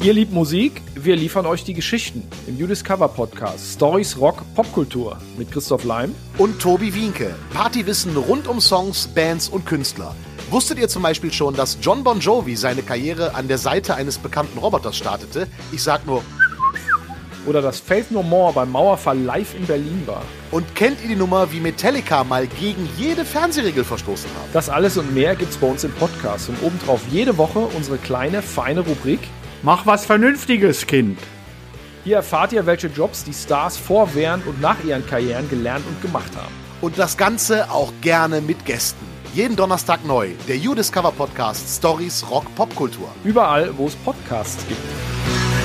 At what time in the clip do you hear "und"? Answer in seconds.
6.38-6.60, 9.48-9.66, 20.52-20.76, 24.96-25.12, 26.50-26.62, 34.46-34.60, 35.86-36.00, 36.80-36.96